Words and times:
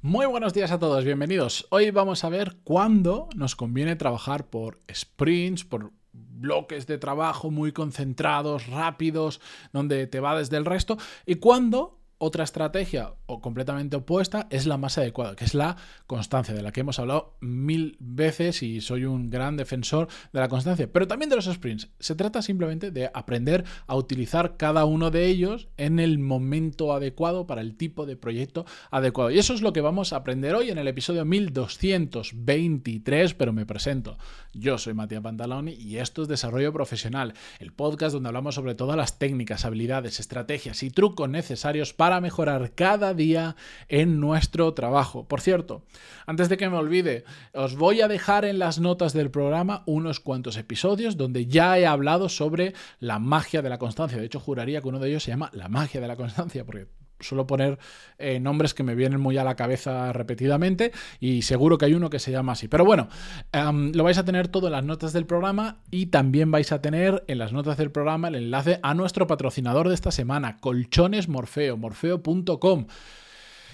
Muy 0.00 0.26
buenos 0.26 0.54
días 0.54 0.70
a 0.70 0.78
todos, 0.78 1.04
bienvenidos. 1.04 1.66
Hoy 1.70 1.90
vamos 1.90 2.22
a 2.22 2.28
ver 2.28 2.58
cuándo 2.62 3.28
nos 3.34 3.56
conviene 3.56 3.96
trabajar 3.96 4.46
por 4.46 4.78
sprints, 4.94 5.64
por 5.64 5.90
bloques 6.12 6.86
de 6.86 6.98
trabajo 6.98 7.50
muy 7.50 7.72
concentrados, 7.72 8.68
rápidos, 8.68 9.40
donde 9.72 10.06
te 10.06 10.20
va 10.20 10.38
desde 10.38 10.56
el 10.56 10.66
resto, 10.66 10.98
y 11.26 11.34
cuándo 11.34 11.97
otra 12.18 12.44
estrategia 12.44 13.14
o 13.26 13.40
completamente 13.40 13.96
opuesta 13.96 14.46
es 14.50 14.66
la 14.66 14.76
más 14.76 14.98
adecuada, 14.98 15.34
que 15.36 15.44
es 15.44 15.54
la 15.54 15.76
constancia, 16.06 16.54
de 16.54 16.62
la 16.62 16.72
que 16.72 16.80
hemos 16.80 16.98
hablado 16.98 17.36
mil 17.40 17.96
veces 18.00 18.62
y 18.62 18.80
soy 18.80 19.04
un 19.04 19.30
gran 19.30 19.56
defensor 19.56 20.08
de 20.32 20.40
la 20.40 20.48
constancia, 20.48 20.90
pero 20.92 21.06
también 21.06 21.30
de 21.30 21.36
los 21.36 21.44
sprints. 21.46 21.88
Se 22.00 22.16
trata 22.16 22.42
simplemente 22.42 22.90
de 22.90 23.10
aprender 23.14 23.64
a 23.86 23.94
utilizar 23.94 24.56
cada 24.56 24.84
uno 24.84 25.10
de 25.10 25.26
ellos 25.26 25.68
en 25.76 26.00
el 26.00 26.18
momento 26.18 26.92
adecuado 26.92 27.46
para 27.46 27.60
el 27.60 27.76
tipo 27.76 28.04
de 28.04 28.16
proyecto 28.16 28.66
adecuado. 28.90 29.30
Y 29.30 29.38
eso 29.38 29.54
es 29.54 29.62
lo 29.62 29.72
que 29.72 29.80
vamos 29.80 30.12
a 30.12 30.16
aprender 30.16 30.56
hoy 30.56 30.70
en 30.70 30.78
el 30.78 30.88
episodio 30.88 31.24
1223, 31.24 33.34
pero 33.34 33.52
me 33.52 33.66
presento. 33.66 34.18
Yo 34.52 34.78
soy 34.78 34.94
Matías 34.94 35.22
Pantaloni 35.22 35.72
y 35.72 35.98
esto 35.98 36.22
es 36.22 36.28
Desarrollo 36.28 36.72
Profesional, 36.72 37.34
el 37.60 37.72
podcast 37.72 38.14
donde 38.14 38.28
hablamos 38.28 38.56
sobre 38.56 38.74
todas 38.74 38.96
las 38.96 39.18
técnicas, 39.18 39.64
habilidades, 39.64 40.18
estrategias 40.18 40.82
y 40.82 40.90
trucos 40.90 41.28
necesarios 41.28 41.94
para 41.94 42.07
para 42.08 42.22
mejorar 42.22 42.72
cada 42.74 43.12
día 43.12 43.54
en 43.86 44.18
nuestro 44.18 44.72
trabajo. 44.72 45.28
Por 45.28 45.42
cierto, 45.42 45.82
antes 46.26 46.48
de 46.48 46.56
que 46.56 46.70
me 46.70 46.78
olvide, 46.78 47.24
os 47.52 47.76
voy 47.76 48.00
a 48.00 48.08
dejar 48.08 48.46
en 48.46 48.58
las 48.58 48.80
notas 48.80 49.12
del 49.12 49.30
programa 49.30 49.82
unos 49.84 50.18
cuantos 50.18 50.56
episodios 50.56 51.18
donde 51.18 51.44
ya 51.44 51.78
he 51.78 51.86
hablado 51.86 52.30
sobre 52.30 52.72
la 52.98 53.18
magia 53.18 53.60
de 53.60 53.68
la 53.68 53.76
constancia. 53.76 54.16
De 54.16 54.24
hecho, 54.24 54.40
juraría 54.40 54.80
que 54.80 54.88
uno 54.88 55.00
de 55.00 55.10
ellos 55.10 55.22
se 55.22 55.32
llama 55.32 55.50
La 55.52 55.68
magia 55.68 56.00
de 56.00 56.08
la 56.08 56.16
constancia, 56.16 56.64
porque 56.64 56.86
suelo 57.20 57.46
poner 57.46 57.78
eh, 58.18 58.40
nombres 58.40 58.74
que 58.74 58.82
me 58.82 58.94
vienen 58.94 59.20
muy 59.20 59.38
a 59.38 59.44
la 59.44 59.56
cabeza 59.56 60.12
repetidamente 60.12 60.92
y 61.20 61.42
seguro 61.42 61.78
que 61.78 61.86
hay 61.86 61.94
uno 61.94 62.10
que 62.10 62.18
se 62.18 62.30
llama 62.30 62.52
así. 62.52 62.68
Pero 62.68 62.84
bueno, 62.84 63.08
em, 63.52 63.92
lo 63.92 64.04
vais 64.04 64.18
a 64.18 64.24
tener 64.24 64.48
todo 64.48 64.66
en 64.66 64.72
las 64.72 64.84
notas 64.84 65.12
del 65.12 65.26
programa 65.26 65.80
y 65.90 66.06
también 66.06 66.50
vais 66.50 66.72
a 66.72 66.80
tener 66.80 67.24
en 67.28 67.38
las 67.38 67.52
notas 67.52 67.76
del 67.76 67.90
programa 67.90 68.28
el 68.28 68.36
enlace 68.36 68.80
a 68.82 68.94
nuestro 68.94 69.26
patrocinador 69.26 69.88
de 69.88 69.94
esta 69.94 70.10
semana, 70.10 70.58
Colchones 70.58 71.28
Morfeo, 71.28 71.76
morfeo.com 71.76 72.86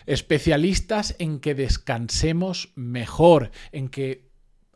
especialistas 0.06 1.17
en 1.19 1.41
que 1.41 1.55
descansemos 1.55 2.73
mejor, 2.75 3.51
en 3.73 3.89
que 3.89 4.33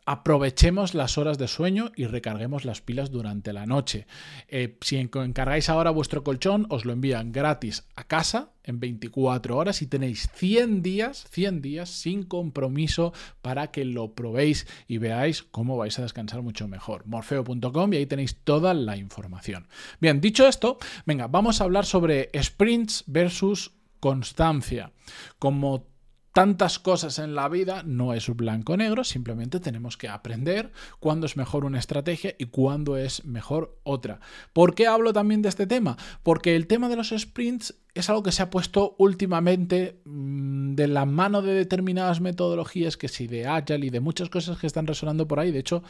aprovechemos 0.09 0.95
las 0.95 1.19
horas 1.19 1.37
de 1.37 1.47
sueño 1.47 1.91
y 1.95 2.07
recarguemos 2.07 2.65
las 2.65 2.81
pilas 2.81 3.11
durante 3.11 3.53
la 3.53 3.67
noche. 3.67 4.07
Eh, 4.47 4.75
si 4.81 4.97
encargáis 4.97 5.69
ahora 5.69 5.91
vuestro 5.91 6.23
colchón, 6.23 6.65
os 6.69 6.83
lo 6.83 6.93
envían 6.93 7.31
gratis 7.31 7.85
a 7.95 8.05
casa 8.05 8.49
en 8.63 8.79
24 8.79 9.55
horas 9.55 9.83
y 9.83 9.85
tenéis 9.85 10.27
100 10.33 10.81
días, 10.81 11.27
100 11.29 11.61
días 11.61 11.89
sin 11.91 12.23
compromiso 12.23 13.13
para 13.43 13.67
que 13.67 13.85
lo 13.85 14.15
probéis 14.15 14.65
y 14.87 14.97
veáis 14.97 15.43
cómo 15.43 15.77
vais 15.77 15.99
a 15.99 16.01
descansar 16.01 16.41
mucho 16.41 16.67
mejor. 16.67 17.05
Morfeo.com 17.05 17.93
y 17.93 17.97
ahí 17.97 18.07
tenéis 18.07 18.35
toda 18.43 18.73
la 18.73 18.97
información. 18.97 19.67
Bien, 20.01 20.21
dicho 20.21 20.47
esto, 20.47 20.79
venga, 21.05 21.27
vamos 21.27 21.61
a 21.61 21.65
hablar 21.65 21.85
sobre 21.85 22.31
sprints 22.41 23.03
versus 23.05 23.73
constancia. 23.99 24.91
Como 25.37 25.85
tantas 26.33 26.79
cosas 26.79 27.19
en 27.19 27.35
la 27.35 27.49
vida 27.49 27.83
no 27.83 28.13
es 28.13 28.29
blanco-negro, 28.29 29.03
simplemente 29.03 29.59
tenemos 29.59 29.97
que 29.97 30.07
aprender 30.07 30.71
cuándo 30.99 31.25
es 31.25 31.37
mejor 31.37 31.65
una 31.65 31.79
estrategia 31.79 32.35
y 32.37 32.45
cuándo 32.45 32.97
es 32.97 33.25
mejor 33.25 33.77
otra. 33.83 34.19
¿Por 34.53 34.75
qué 34.75 34.87
hablo 34.87 35.13
también 35.13 35.41
de 35.41 35.49
este 35.49 35.67
tema? 35.67 35.97
Porque 36.23 36.55
el 36.55 36.67
tema 36.67 36.89
de 36.89 36.95
los 36.95 37.09
sprints 37.09 37.75
es 37.93 38.09
algo 38.09 38.23
que 38.23 38.31
se 38.31 38.43
ha 38.43 38.49
puesto 38.49 38.95
últimamente 38.97 40.01
mm, 40.05 40.75
de 40.75 40.87
la 40.87 41.05
mano 41.05 41.41
de 41.41 41.53
determinadas 41.53 42.21
metodologías, 42.21 42.97
que 42.97 43.07
sí, 43.07 43.27
de 43.27 43.47
Agile 43.47 43.87
y 43.87 43.89
de 43.89 43.99
muchas 43.99 44.29
cosas 44.29 44.57
que 44.57 44.67
están 44.67 44.87
resonando 44.87 45.27
por 45.27 45.39
ahí. 45.39 45.51
De 45.51 45.59
hecho, 45.59 45.83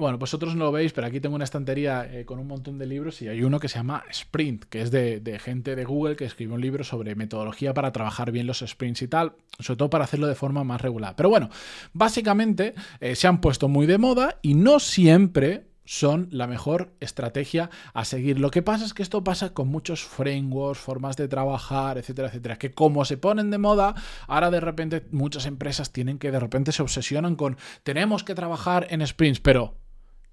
bueno, 0.00 0.18
vosotros 0.18 0.56
no 0.56 0.64
lo 0.64 0.72
veis, 0.72 0.92
pero 0.92 1.06
aquí 1.06 1.20
tengo 1.20 1.36
una 1.36 1.44
estantería 1.44 2.08
eh, 2.10 2.24
con 2.24 2.38
un 2.38 2.46
montón 2.46 2.78
de 2.78 2.86
libros 2.86 3.22
y 3.22 3.28
hay 3.28 3.42
uno 3.42 3.60
que 3.60 3.68
se 3.68 3.76
llama 3.76 4.02
Sprint, 4.10 4.64
que 4.64 4.82
es 4.82 4.90
de, 4.90 5.38
gente 5.42 5.76
de 5.76 5.84
Google 5.84 6.16
que 6.16 6.24
escribió 6.24 6.54
un 6.54 6.60
libro 6.60 6.82
sobre 6.82 7.14
metodología 7.14 7.74
para 7.74 7.92
trabajar 7.92 8.32
bien 8.32 8.46
los 8.46 8.64
sprints 8.66 9.02
y 9.02 9.08
tal, 9.08 9.34
sobre 9.58 9.78
todo 9.78 9.90
para 9.90 10.04
hacerlo 10.04 10.26
de 10.26 10.34
forma 10.34 10.64
más 10.64 10.80
regular. 10.80 11.14
Pero 11.16 11.28
bueno, 11.28 11.50
básicamente 11.92 12.74
eh, 13.00 13.14
se 13.14 13.28
han 13.28 13.40
puesto 13.40 13.68
muy 13.68 13.86
de 13.86 13.98
moda 13.98 14.38
y 14.42 14.54
no 14.54 14.80
siempre 14.80 15.70
son 15.90 16.28
la 16.30 16.46
mejor 16.46 16.92
estrategia 17.00 17.68
a 17.94 18.04
seguir. 18.04 18.38
Lo 18.38 18.52
que 18.52 18.62
pasa 18.62 18.84
es 18.84 18.94
que 18.94 19.02
esto 19.02 19.24
pasa 19.24 19.52
con 19.52 19.66
muchos 19.66 20.04
frameworks, 20.04 20.78
formas 20.78 21.16
de 21.16 21.26
trabajar, 21.26 21.98
etcétera, 21.98 22.28
etcétera, 22.28 22.58
que 22.58 22.70
como 22.70 23.04
se 23.04 23.16
ponen 23.16 23.50
de 23.50 23.58
moda, 23.58 23.96
ahora 24.28 24.52
de 24.52 24.60
repente 24.60 25.04
muchas 25.10 25.46
empresas 25.46 25.92
tienen 25.92 26.20
que 26.20 26.30
de 26.30 26.38
repente 26.38 26.70
se 26.70 26.82
obsesionan 26.82 27.34
con 27.34 27.56
tenemos 27.82 28.22
que 28.22 28.36
trabajar 28.36 28.86
en 28.90 29.04
sprints, 29.04 29.40
pero 29.40 29.74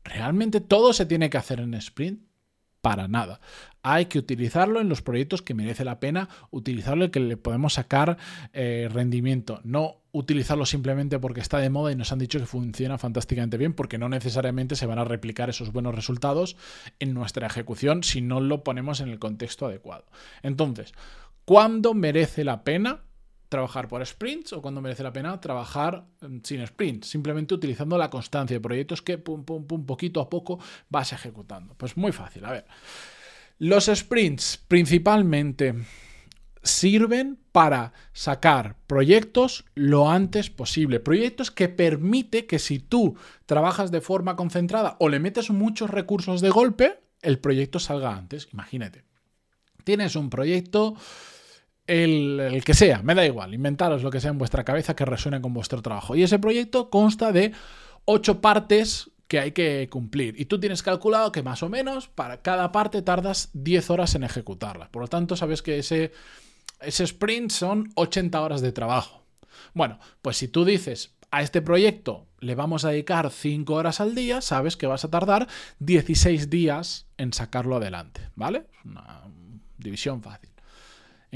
¿Realmente 0.07 0.61
todo 0.61 0.93
se 0.93 1.05
tiene 1.05 1.29
que 1.29 1.37
hacer 1.37 1.59
en 1.59 1.73
sprint? 1.73 2.21
Para 2.81 3.09
nada. 3.09 3.41
Hay 3.81 4.05
que 4.05 4.19
utilizarlo 4.19 4.79
en 4.79 4.87
los 4.87 5.01
proyectos 5.01 5.41
que 5.41 5.53
merece 5.53 5.83
la 5.83 5.99
pena 5.99 6.29
utilizarlo 6.51 7.05
y 7.05 7.09
que 7.09 7.19
le 7.19 7.35
podemos 7.35 7.73
sacar 7.73 8.17
eh, 8.53 8.87
rendimiento. 8.91 9.59
No 9.63 9.97
utilizarlo 10.13 10.65
simplemente 10.65 11.19
porque 11.19 11.41
está 11.41 11.57
de 11.57 11.69
moda 11.69 11.91
y 11.91 11.95
nos 11.95 12.11
han 12.11 12.19
dicho 12.19 12.39
que 12.39 12.45
funciona 12.45 12.97
fantásticamente 12.97 13.57
bien, 13.57 13.73
porque 13.73 13.97
no 13.97 14.07
necesariamente 14.07 14.75
se 14.77 14.85
van 14.85 14.99
a 14.99 15.03
replicar 15.03 15.49
esos 15.49 15.73
buenos 15.73 15.93
resultados 15.93 16.55
en 16.99 17.13
nuestra 17.13 17.47
ejecución 17.47 18.03
si 18.03 18.21
no 18.21 18.39
lo 18.39 18.63
ponemos 18.63 19.01
en 19.01 19.09
el 19.09 19.19
contexto 19.19 19.65
adecuado. 19.65 20.05
Entonces, 20.41 20.93
¿cuándo 21.43 21.93
merece 21.93 22.45
la 22.45 22.63
pena 22.63 23.01
trabajar 23.49 23.87
por 23.87 24.05
sprints 24.05 24.53
o 24.53 24.61
cuando 24.61 24.81
merece 24.81 25.03
la 25.03 25.13
pena 25.13 25.39
trabajar 25.39 26.05
mm, 26.21 26.37
sin 26.43 26.65
sprints, 26.65 27.07
simplemente 27.07 27.53
utilizando 27.53 27.97
la 27.97 28.09
constancia 28.09 28.55
de 28.55 28.61
proyectos 28.61 29.01
que 29.01 29.17
pum, 29.17 29.43
pum, 29.43 29.65
pum, 29.65 29.85
poquito 29.85 30.21
a 30.21 30.29
poco 30.29 30.59
vas 30.89 31.13
ejecutando. 31.13 31.73
Pues 31.75 31.97
muy 31.97 32.11
fácil, 32.11 32.45
a 32.45 32.51
ver. 32.51 32.65
Los 33.59 33.85
sprints 33.85 34.63
principalmente 34.67 35.73
sirven 36.63 37.39
para 37.51 37.93
sacar 38.13 38.75
proyectos 38.85 39.65
lo 39.73 40.11
antes 40.11 40.49
posible. 40.49 40.99
Proyectos 40.99 41.49
que 41.49 41.69
permite 41.69 42.45
que 42.45 42.59
si 42.59 42.79
tú 42.79 43.15
trabajas 43.45 43.89
de 43.89 44.01
forma 44.01 44.35
concentrada 44.35 44.95
o 44.99 45.09
le 45.09 45.19
metes 45.19 45.49
muchos 45.49 45.89
recursos 45.89 46.41
de 46.41 46.49
golpe, 46.49 46.99
el 47.21 47.39
proyecto 47.39 47.79
salga 47.79 48.15
antes. 48.15 48.49
Imagínate. 48.53 49.03
Tienes 49.83 50.15
un 50.15 50.29
proyecto 50.29 50.95
el, 51.87 52.61
que 52.65 52.73
sea, 52.73 53.01
me 53.01 53.15
da 53.15 53.25
igual, 53.25 53.53
inventaros 53.53 54.03
lo 54.03 54.11
que 54.11 54.19
sea 54.19 54.31
en 54.31 54.37
vuestra 54.37 54.63
cabeza 54.63 54.95
que 54.95 55.05
resuene 55.05 55.41
con 55.41 55.53
vuestro 55.53 55.81
trabajo. 55.81 56.15
Y 56.15 56.23
ese 56.23 56.37
proyecto 56.37 56.89
consta 56.89 57.31
de 57.31 57.53
ocho 58.05 58.41
partes 58.41 59.09
que 59.27 59.39
hay 59.39 59.51
que 59.51 59.87
cumplir. 59.89 60.39
Y 60.39 60.45
tú 60.45 60.59
tienes 60.59 60.83
calculado 60.83 61.31
que 61.31 61.43
más 61.43 61.63
o 61.63 61.69
menos 61.69 62.07
para 62.07 62.41
cada 62.41 62.71
parte 62.71 63.01
tardas 63.01 63.49
10 63.53 63.89
horas 63.89 64.15
en 64.15 64.23
ejecutarla. 64.23 64.89
Por 64.91 65.01
lo 65.01 65.07
tanto, 65.07 65.35
sabes 65.35 65.61
que 65.61 65.79
ese, 65.79 66.11
ese 66.81 67.03
sprint 67.05 67.51
son 67.51 67.91
80 67.95 68.39
horas 68.39 68.61
de 68.61 68.71
trabajo. 68.71 69.23
Bueno, 69.73 69.99
pues 70.21 70.37
si 70.37 70.47
tú 70.47 70.65
dices 70.65 71.15
a 71.31 71.41
este 71.41 71.61
proyecto 71.61 72.25
le 72.39 72.55
vamos 72.55 72.85
a 72.85 72.89
dedicar 72.89 73.31
5 73.31 73.73
horas 73.73 73.99
al 73.99 74.15
día, 74.15 74.41
sabes 74.41 74.77
que 74.77 74.87
vas 74.87 75.03
a 75.03 75.09
tardar 75.09 75.47
16 75.79 76.49
días 76.49 77.07
en 77.17 77.33
sacarlo 77.33 77.77
adelante, 77.77 78.21
¿vale? 78.35 78.67
Una 78.85 79.23
división 79.77 80.21
fácil. 80.21 80.51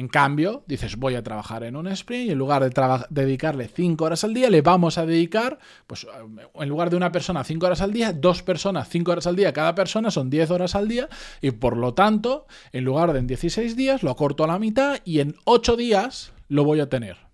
En 0.01 0.07
cambio, 0.07 0.63
dices, 0.65 0.95
voy 0.95 1.13
a 1.13 1.21
trabajar 1.21 1.63
en 1.63 1.75
un 1.75 1.85
sprint 1.85 2.29
y 2.29 2.31
en 2.31 2.37
lugar 2.39 2.67
de 2.67 3.05
dedicarle 3.11 3.67
5 3.67 4.03
horas 4.03 4.23
al 4.23 4.33
día, 4.33 4.49
le 4.49 4.63
vamos 4.63 4.97
a 4.97 5.05
dedicar, 5.05 5.59
pues 5.85 6.07
en 6.55 6.69
lugar 6.69 6.89
de 6.89 6.95
una 6.95 7.11
persona 7.11 7.43
5 7.43 7.63
horas 7.67 7.81
al 7.81 7.93
día, 7.93 8.11
dos 8.11 8.41
personas 8.41 8.89
5 8.89 9.11
horas 9.11 9.27
al 9.27 9.35
día, 9.35 9.53
cada 9.53 9.75
persona 9.75 10.09
son 10.09 10.31
10 10.31 10.49
horas 10.49 10.73
al 10.73 10.87
día 10.87 11.07
y 11.39 11.51
por 11.51 11.77
lo 11.77 11.93
tanto, 11.93 12.47
en 12.71 12.83
lugar 12.83 13.13
de 13.13 13.19
en 13.19 13.27
16 13.27 13.75
días, 13.75 14.01
lo 14.01 14.15
corto 14.15 14.43
a 14.43 14.47
la 14.47 14.57
mitad 14.57 14.97
y 15.05 15.19
en 15.19 15.35
8 15.43 15.75
días 15.75 16.33
lo 16.47 16.63
voy 16.63 16.79
a 16.79 16.89
tener. 16.89 17.30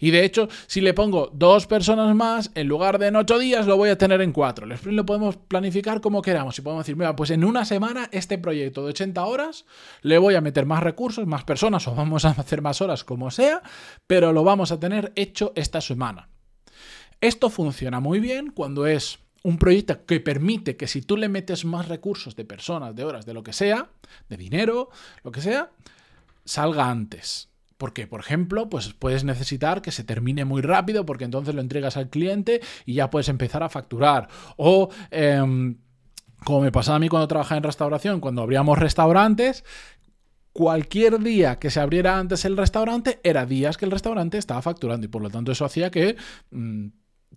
Y 0.00 0.10
de 0.10 0.24
hecho, 0.24 0.48
si 0.66 0.80
le 0.80 0.94
pongo 0.94 1.30
dos 1.32 1.66
personas 1.66 2.14
más, 2.14 2.50
en 2.54 2.68
lugar 2.68 2.98
de 2.98 3.08
en 3.08 3.16
ocho 3.16 3.38
días, 3.38 3.66
lo 3.66 3.76
voy 3.76 3.90
a 3.90 3.98
tener 3.98 4.20
en 4.20 4.32
cuatro. 4.32 4.66
Lo 4.66 5.06
podemos 5.06 5.36
planificar 5.36 6.00
como 6.00 6.22
queramos. 6.22 6.58
Y 6.58 6.62
podemos 6.62 6.84
decir, 6.84 6.96
mira, 6.96 7.16
pues 7.16 7.30
en 7.30 7.44
una 7.44 7.64
semana 7.64 8.08
este 8.12 8.38
proyecto 8.38 8.82
de 8.82 8.90
80 8.90 9.24
horas 9.24 9.64
le 10.02 10.18
voy 10.18 10.34
a 10.34 10.40
meter 10.40 10.66
más 10.66 10.82
recursos, 10.82 11.26
más 11.26 11.44
personas, 11.44 11.86
o 11.88 11.94
vamos 11.94 12.24
a 12.24 12.30
hacer 12.30 12.62
más 12.62 12.80
horas, 12.80 13.04
como 13.04 13.30
sea, 13.30 13.62
pero 14.06 14.32
lo 14.32 14.44
vamos 14.44 14.72
a 14.72 14.80
tener 14.80 15.12
hecho 15.16 15.52
esta 15.56 15.80
semana. 15.80 16.28
Esto 17.20 17.50
funciona 17.50 18.00
muy 18.00 18.20
bien 18.20 18.50
cuando 18.50 18.86
es 18.86 19.18
un 19.42 19.58
proyecto 19.58 20.04
que 20.04 20.20
permite 20.20 20.76
que 20.76 20.86
si 20.86 21.02
tú 21.02 21.16
le 21.16 21.28
metes 21.28 21.64
más 21.64 21.88
recursos 21.88 22.36
de 22.36 22.44
personas, 22.44 22.94
de 22.94 23.04
horas, 23.04 23.26
de 23.26 23.34
lo 23.34 23.42
que 23.42 23.52
sea, 23.52 23.90
de 24.28 24.36
dinero, 24.36 24.90
lo 25.22 25.32
que 25.32 25.40
sea, 25.40 25.70
salga 26.44 26.90
antes. 26.90 27.48
Porque, 27.78 28.06
por 28.06 28.20
ejemplo, 28.20 28.68
pues 28.68 28.92
puedes 28.92 29.24
necesitar 29.24 29.80
que 29.80 29.92
se 29.92 30.04
termine 30.04 30.44
muy 30.44 30.62
rápido 30.62 31.06
porque 31.06 31.24
entonces 31.24 31.54
lo 31.54 31.60
entregas 31.60 31.96
al 31.96 32.10
cliente 32.10 32.60
y 32.84 32.94
ya 32.94 33.08
puedes 33.08 33.28
empezar 33.28 33.62
a 33.62 33.68
facturar. 33.68 34.28
O... 34.56 34.90
Em, 35.10 35.78
como 36.44 36.60
me 36.60 36.70
pasaba 36.70 36.96
a 36.96 37.00
mí 37.00 37.08
cuando 37.08 37.26
trabajaba 37.26 37.56
en 37.56 37.64
restauración, 37.64 38.20
cuando 38.20 38.42
abríamos 38.42 38.78
restaurantes, 38.78 39.64
cualquier 40.52 41.20
día 41.20 41.60
que 41.60 41.70
se 41.70 41.80
abriera 41.80 42.18
antes 42.18 42.44
el 42.44 42.56
restaurante 42.56 43.20
era 43.22 43.46
días 43.46 43.76
que 43.76 43.84
el 43.84 43.90
restaurante 43.90 44.38
estaba 44.38 44.62
facturando 44.62 45.04
y 45.06 45.08
por 45.08 45.22
lo 45.22 45.30
tanto 45.30 45.52
eso 45.52 45.64
hacía 45.64 45.90
que 45.90 46.16
mm, 46.50 46.88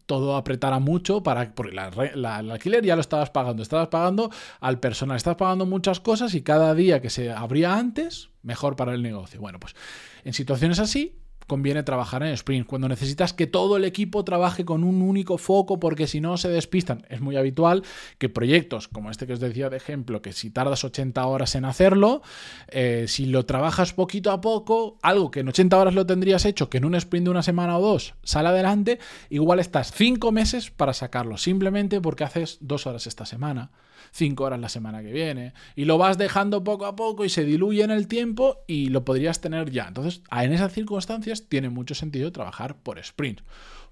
todo 0.06 0.36
apretara 0.36 0.80
mucho 0.80 1.24
para 1.24 1.54
porque 1.54 1.72
el 1.72 2.26
alquiler 2.26 2.84
ya 2.84 2.96
lo 2.96 3.02
estabas 3.02 3.30
pagando, 3.30 3.64
estabas 3.64 3.88
pagando 3.88 4.30
al 4.60 4.80
personal, 4.80 5.18
estabas 5.18 5.38
pagando 5.38 5.66
muchas 5.66 6.00
cosas 6.00 6.34
y 6.34 6.42
cada 6.42 6.74
día 6.76 7.02
que 7.02 7.10
se 7.10 7.32
abría 7.32 7.78
antes, 7.78 8.30
mejor 8.42 8.76
para 8.76 8.94
el 8.94 9.02
negocio. 9.02 9.40
Bueno, 9.40 9.60
pues 9.60 9.76
en 10.24 10.34
situaciones 10.34 10.80
así 10.80 11.18
conviene 11.52 11.84
trabajar 11.84 12.24
en 12.24 12.30
sprint, 12.30 12.66
cuando 12.66 12.88
necesitas 12.88 13.34
que 13.34 13.46
todo 13.46 13.76
el 13.76 13.84
equipo 13.84 14.24
trabaje 14.24 14.64
con 14.64 14.86
un 14.86 15.02
único 15.02 15.38
foco 15.38 15.82
porque 15.82 16.08
si 16.08 16.22
no 16.22 16.38
se 16.38 16.48
despistan. 16.48 17.06
Es 17.10 17.20
muy 17.20 17.36
habitual 17.36 17.84
que 18.20 18.30
proyectos 18.30 18.88
como 18.88 19.12
este 19.12 19.28
que 19.28 19.34
os 19.34 19.42
decía 19.42 19.70
de 19.70 19.76
ejemplo, 19.76 20.22
que 20.22 20.32
si 20.32 20.50
tardas 20.50 20.86
80 20.86 21.26
horas 21.26 21.56
en 21.56 21.66
hacerlo, 21.66 22.22
eh, 22.70 23.04
si 23.10 23.26
lo 23.26 23.46
trabajas 23.46 23.92
poquito 23.92 24.32
a 24.32 24.40
poco, 24.40 24.98
algo 25.02 25.30
que 25.30 25.42
en 25.42 25.50
80 25.50 25.78
horas 25.78 25.94
lo 25.94 26.06
tendrías 26.06 26.46
hecho, 26.46 26.70
que 26.70 26.78
en 26.78 26.86
un 26.86 26.96
sprint 26.96 27.26
de 27.26 27.32
una 27.32 27.44
semana 27.44 27.78
o 27.78 27.82
dos 27.82 28.14
sale 28.24 28.48
adelante, 28.48 29.00
igual 29.30 29.60
estás 29.60 29.92
5 29.92 30.32
meses 30.32 30.72
para 30.72 30.94
sacarlo, 30.94 31.36
simplemente 31.36 32.00
porque 32.00 32.24
haces 32.24 32.60
dos 32.62 32.88
horas 32.88 33.08
esta 33.08 33.26
semana 33.26 33.72
cinco 34.12 34.44
horas 34.44 34.60
la 34.60 34.70
semana 34.70 35.02
que 35.02 35.12
viene. 35.12 35.54
Y 35.76 35.86
lo 35.86 35.98
vas 35.98 36.18
dejando 36.18 36.64
poco 36.64 36.86
a 36.86 36.96
poco 36.96 37.26
y 37.26 37.30
se 37.30 37.46
diluye 37.46 37.84
en 37.84 37.92
el 37.92 38.08
tiempo 38.08 38.60
y 38.68 38.90
lo 38.90 39.04
podrías 39.04 39.42
tener 39.42 39.72
ya. 39.72 39.88
Entonces, 39.88 40.22
en 40.32 40.54
esas 40.54 40.74
circunstancias 40.74 41.48
tiene 41.48 41.70
mucho 41.70 41.96
sentido 41.96 42.32
trabajar 42.32 42.78
por 42.78 43.00
sprint. 43.00 43.42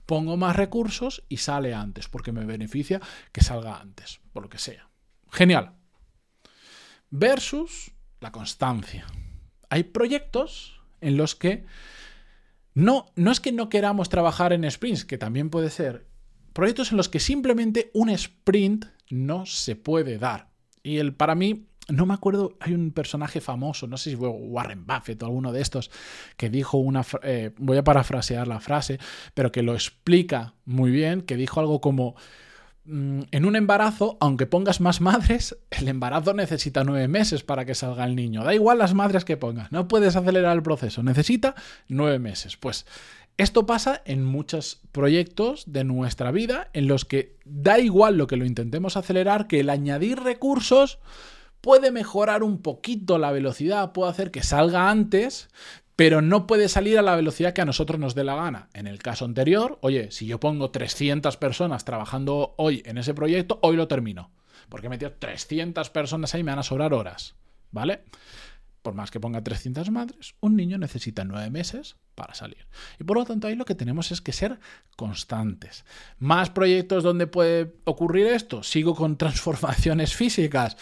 Pongo 0.05 0.37
más 0.37 0.55
recursos 0.55 1.23
y 1.29 1.37
sale 1.37 1.73
antes, 1.73 2.07
porque 2.07 2.31
me 2.31 2.45
beneficia 2.45 2.99
que 3.31 3.41
salga 3.41 3.79
antes, 3.79 4.19
por 4.33 4.43
lo 4.43 4.49
que 4.49 4.57
sea. 4.57 4.89
Genial. 5.31 5.73
Versus 7.09 7.91
la 8.19 8.31
constancia. 8.31 9.05
Hay 9.69 9.83
proyectos 9.83 10.81
en 11.01 11.15
los 11.15 11.35
que 11.35 11.65
no, 12.73 13.05
no 13.15 13.31
es 13.31 13.39
que 13.39 13.51
no 13.51 13.69
queramos 13.69 14.09
trabajar 14.09 14.53
en 14.53 14.69
sprints, 14.69 15.05
que 15.05 15.17
también 15.17 15.49
puede 15.49 15.69
ser, 15.69 16.08
proyectos 16.53 16.91
en 16.91 16.97
los 16.97 17.09
que 17.09 17.19
simplemente 17.19 17.91
un 17.93 18.09
sprint 18.09 18.85
no 19.09 19.45
se 19.45 19.75
puede 19.75 20.17
dar. 20.17 20.49
Y 20.83 20.97
el, 20.97 21.13
para 21.13 21.35
mí, 21.35 21.67
no 21.89 22.05
me 22.05 22.13
acuerdo, 22.13 22.55
hay 22.59 22.73
un 22.73 22.91
personaje 22.91 23.41
famoso, 23.41 23.87
no 23.87 23.97
sé 23.97 24.11
si 24.11 24.15
fue 24.15 24.29
Warren 24.29 24.85
Buffett 24.85 25.21
o 25.23 25.25
alguno 25.25 25.51
de 25.51 25.61
estos, 25.61 25.91
que 26.37 26.49
dijo 26.49 26.77
una, 26.77 27.03
eh, 27.23 27.51
voy 27.57 27.77
a 27.77 27.83
parafrasear 27.83 28.47
la 28.47 28.59
frase, 28.59 28.99
pero 29.33 29.51
que 29.51 29.63
lo 29.63 29.73
explica 29.73 30.53
muy 30.65 30.91
bien, 30.91 31.21
que 31.21 31.35
dijo 31.35 31.59
algo 31.59 31.81
como, 31.81 32.15
mm, 32.85 33.21
en 33.31 33.45
un 33.45 33.55
embarazo, 33.55 34.17
aunque 34.21 34.45
pongas 34.45 34.81
más 34.81 35.01
madres, 35.01 35.57
el 35.71 35.87
embarazo 35.87 36.33
necesita 36.33 36.83
nueve 36.83 37.07
meses 37.07 37.43
para 37.43 37.65
que 37.65 37.75
salga 37.75 38.05
el 38.05 38.15
niño. 38.15 38.43
Da 38.43 38.53
igual 38.53 38.77
las 38.77 38.93
madres 38.93 39.25
que 39.25 39.37
pongas, 39.37 39.71
no 39.71 39.87
puedes 39.87 40.15
acelerar 40.15 40.55
el 40.55 40.63
proceso, 40.63 41.03
necesita 41.03 41.55
nueve 41.87 42.19
meses. 42.19 42.57
Pues 42.57 42.85
esto 43.39 43.65
pasa 43.65 44.01
en 44.03 44.25
muchos 44.25 44.81
proyectos 44.91 45.63
de 45.71 45.85
nuestra 45.85 46.29
vida 46.31 46.69
en 46.73 46.87
los 46.89 47.05
que 47.05 47.37
da 47.45 47.79
igual 47.79 48.17
lo 48.17 48.27
que 48.27 48.35
lo 48.35 48.43
intentemos 48.43 48.97
acelerar, 48.97 49.47
que 49.47 49.61
el 49.61 49.69
añadir 49.69 50.19
recursos 50.19 50.99
puede 51.61 51.89
mejorar 51.91 52.43
un 52.43 52.61
poquito 52.61 53.17
la 53.17 53.31
velocidad, 53.31 53.93
puede 53.93 54.11
hacer 54.11 54.31
que 54.31 54.43
salga 54.43 54.89
antes, 54.89 55.47
pero 55.95 56.21
no 56.21 56.47
puede 56.47 56.67
salir 56.67 56.99
a 56.99 57.01
la 57.01 57.15
velocidad 57.15 57.53
que 57.53 57.61
a 57.61 57.65
nosotros 57.65 57.97
nos 57.97 58.13
dé 58.13 58.25
la 58.25 58.35
gana. 58.35 58.67
En 58.73 58.87
el 58.87 58.99
caso 58.99 59.23
anterior, 59.23 59.79
oye, 59.79 60.11
si 60.11 60.25
yo 60.25 60.41
pongo 60.41 60.71
300 60.71 61.37
personas 61.37 61.85
trabajando 61.85 62.55
hoy 62.57 62.83
en 62.85 62.97
ese 62.97 63.13
proyecto, 63.13 63.59
hoy 63.61 63.77
lo 63.77 63.87
termino. 63.87 64.31
Porque 64.67 64.87
he 64.87 64.89
metido 64.89 65.13
300 65.13 65.89
personas 65.91 66.35
ahí, 66.35 66.43
me 66.43 66.51
van 66.51 66.59
a 66.59 66.63
sobrar 66.63 66.93
horas. 66.93 67.35
¿Vale? 67.71 68.03
Por 68.81 68.93
más 68.93 69.11
que 69.11 69.19
ponga 69.19 69.43
300 69.43 69.89
madres, 69.91 70.35
un 70.39 70.55
niño 70.55 70.77
necesita 70.77 71.23
nueve 71.23 71.49
meses 71.49 71.97
para 72.15 72.33
salir. 72.33 72.67
Y 72.99 73.03
por 73.03 73.17
lo 73.17 73.25
tanto 73.25 73.47
ahí 73.47 73.55
lo 73.55 73.65
que 73.65 73.75
tenemos 73.75 74.11
es 74.11 74.21
que 74.21 74.33
ser 74.33 74.59
constantes. 74.95 75.85
Más 76.17 76.49
proyectos 76.49 77.03
donde 77.03 77.27
puede 77.27 77.75
ocurrir 77.85 78.27
esto. 78.27 78.63
Sigo 78.63 78.95
con 78.95 79.17
transformaciones 79.17 80.15
físicas. 80.15 80.77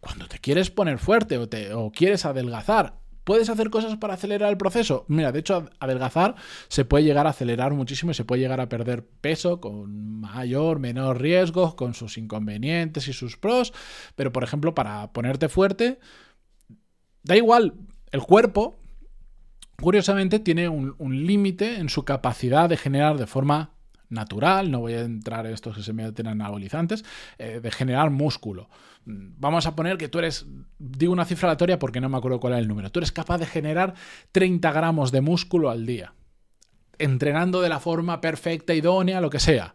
Cuando 0.00 0.28
te 0.28 0.38
quieres 0.38 0.70
poner 0.70 0.98
fuerte 0.98 1.38
o, 1.38 1.48
te, 1.48 1.72
o 1.74 1.90
quieres 1.90 2.24
adelgazar, 2.24 3.00
¿Puedes 3.26 3.50
hacer 3.50 3.70
cosas 3.70 3.96
para 3.96 4.14
acelerar 4.14 4.50
el 4.50 4.56
proceso? 4.56 5.04
Mira, 5.08 5.32
de 5.32 5.40
hecho, 5.40 5.68
adelgazar 5.80 6.36
se 6.68 6.84
puede 6.84 7.02
llegar 7.02 7.26
a 7.26 7.30
acelerar 7.30 7.74
muchísimo 7.74 8.12
y 8.12 8.14
se 8.14 8.24
puede 8.24 8.40
llegar 8.40 8.60
a 8.60 8.68
perder 8.68 9.04
peso 9.04 9.60
con 9.60 10.20
mayor, 10.20 10.78
menor 10.78 11.20
riesgo, 11.20 11.74
con 11.74 11.94
sus 11.94 12.18
inconvenientes 12.18 13.08
y 13.08 13.12
sus 13.12 13.36
pros. 13.36 13.72
Pero, 14.14 14.32
por 14.32 14.44
ejemplo, 14.44 14.76
para 14.76 15.12
ponerte 15.12 15.48
fuerte, 15.48 15.98
Da 17.26 17.36
igual, 17.36 17.74
el 18.12 18.22
cuerpo, 18.22 18.76
curiosamente, 19.82 20.38
tiene 20.38 20.68
un, 20.68 21.26
límite 21.26 21.78
en 21.80 21.88
su 21.88 22.04
capacidad 22.04 22.68
de 22.68 22.76
generar 22.76 23.18
de 23.18 23.26
forma 23.26 23.72
natural, 24.08 24.70
no 24.70 24.78
voy 24.78 24.92
a 24.92 25.00
entrar 25.00 25.44
en 25.44 25.52
estos 25.52 25.74
que 25.74 25.82
se 25.82 25.92
meten 25.92 26.28
anabolizantes, 26.28 27.04
eh, 27.38 27.58
de 27.60 27.70
generar 27.72 28.10
músculo. 28.10 28.68
Vamos 29.04 29.66
a 29.66 29.74
poner 29.74 29.98
que 29.98 30.06
tú 30.06 30.20
eres, 30.20 30.46
digo 30.78 31.12
una 31.12 31.24
cifra 31.24 31.48
aleatoria 31.48 31.80
porque 31.80 32.00
no 32.00 32.08
me 32.08 32.16
acuerdo 32.16 32.38
cuál 32.38 32.52
es 32.52 32.60
el 32.60 32.68
número, 32.68 32.92
tú 32.92 33.00
eres 33.00 33.10
capaz 33.10 33.38
de 33.38 33.46
generar 33.46 33.94
30 34.30 34.70
gramos 34.70 35.10
de 35.10 35.20
músculo 35.20 35.70
al 35.70 35.84
día, 35.84 36.14
entrenando 36.96 37.60
de 37.60 37.68
la 37.68 37.80
forma 37.80 38.20
perfecta, 38.20 38.72
idónea, 38.72 39.20
lo 39.20 39.30
que 39.30 39.40
sea. 39.40 39.74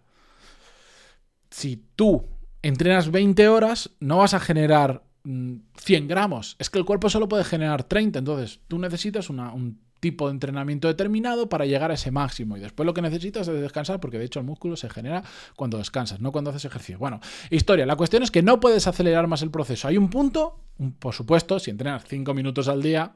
Si 1.49 1.83
tú 1.97 2.29
entrenas 2.61 3.11
20 3.11 3.49
horas, 3.49 3.89
no 3.99 4.19
vas 4.19 4.33
a 4.33 4.39
generar 4.39 5.10
100 5.23 6.03
mm, 6.03 6.07
gramos. 6.07 6.55
Es 6.59 6.69
que 6.69 6.79
el 6.79 6.85
cuerpo 6.85 7.09
solo 7.09 7.27
puede 7.27 7.43
generar 7.43 7.83
30, 7.83 8.19
entonces 8.19 8.59
tú 8.67 8.79
necesitas 8.79 9.29
un 9.29 9.79
tipo 10.01 10.27
de 10.27 10.33
entrenamiento 10.33 10.87
determinado 10.87 11.47
para 11.47 11.65
llegar 11.65 11.91
a 11.91 11.93
ese 11.93 12.11
máximo 12.11 12.57
y 12.57 12.59
después 12.59 12.85
lo 12.85 12.93
que 12.93 13.03
necesitas 13.03 13.47
es 13.47 13.61
descansar 13.61 13.99
porque 13.99 14.17
de 14.17 14.25
hecho 14.25 14.39
el 14.39 14.45
músculo 14.45 14.75
se 14.75 14.89
genera 14.89 15.23
cuando 15.55 15.77
descansas, 15.77 16.19
no 16.19 16.31
cuando 16.31 16.49
haces 16.49 16.65
ejercicio. 16.65 16.97
Bueno, 16.97 17.21
historia, 17.51 17.85
la 17.85 17.95
cuestión 17.95 18.23
es 18.23 18.31
que 18.31 18.41
no 18.41 18.59
puedes 18.59 18.87
acelerar 18.87 19.27
más 19.27 19.43
el 19.43 19.51
proceso. 19.51 19.87
Hay 19.87 19.97
un 19.97 20.09
punto, 20.09 20.59
por 20.99 21.13
supuesto, 21.13 21.59
si 21.59 21.69
entrenas 21.69 22.03
5 22.07 22.33
minutos 22.33 22.67
al 22.67 22.81
día, 22.81 23.15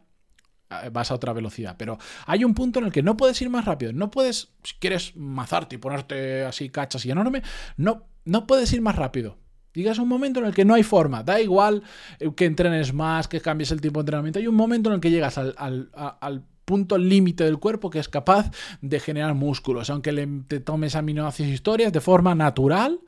eh, 0.69 0.90
vas 0.92 1.10
a 1.10 1.16
otra 1.16 1.34
velocidad. 1.34 1.75
Pero 1.78 1.98
hay 2.28 2.44
un 2.44 2.54
punto 2.54 2.80
en 2.80 2.86
el 2.86 2.92
que 2.92 3.02
no 3.04 3.18
puedes 3.18 3.42
ir 3.42 3.50
más 3.50 3.66
rápido. 3.66 3.92
No 3.92 4.12
puedes, 4.12 4.54
si 4.63 4.75
quieres 4.75 5.16
mazarte 5.16 5.75
y 5.75 5.80
ponerte 5.80 6.46
así 6.46 6.69
cachas 6.69 7.04
y 7.06 7.12
enorme, 7.12 7.42
no, 7.78 8.04
no 8.25 8.46
puedes 8.46 8.72
ir 8.74 8.81
más 8.81 8.96
rápido. 8.96 9.38
Digas 9.75 10.00
un 10.00 10.07
momento 10.07 10.39
en 10.39 10.45
el 10.45 10.54
que 10.54 10.63
no 10.63 10.74
hay 10.74 10.83
forma, 10.83 11.22
da 11.22 11.42
igual 11.42 11.83
eh, 12.19 12.31
que 12.33 12.45
entrenes 12.45 12.94
más, 12.94 13.27
que 13.27 13.42
cambies 13.42 13.72
el 13.72 13.81
tiempo 13.81 14.00
de 14.00 14.04
entrenamiento, 14.04 14.39
hay 14.39 14.48
un 14.48 14.56
momento 14.56 14.89
en 14.89 14.95
el 14.95 15.01
que 15.01 15.12
llegas 15.12 15.38
al, 15.38 16.45
punto 16.63 16.98
límite 16.98 17.44
del 17.44 17.60
cuerpo 17.60 17.92
que 17.92 18.00
es 18.00 18.10
capaz 18.10 18.50
de 18.81 19.00
generar 19.00 19.36
músculos. 19.36 19.92
Aunque 19.92 20.12
le, 20.12 20.25
te 20.48 20.59
tomes 20.59 20.95
aminoácidos 20.95 21.52
historias 21.52 21.94
de 21.94 22.02
forma 22.02 22.33
natural, 22.33 23.02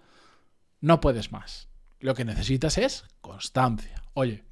no 0.80 1.00
puedes 1.00 1.32
más. 1.32 1.68
Lo 2.00 2.14
que 2.14 2.24
necesitas 2.24 2.78
es 2.78 3.06
constancia. 3.20 4.04
Oye, 4.14 4.44